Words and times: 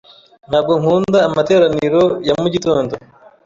Ntabwo 0.49 0.73
nkunda 0.79 1.19
amateraniro 1.27 2.01
ya 2.27 2.33
mugitondo. 2.41 2.93